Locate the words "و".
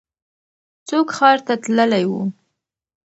2.09-2.11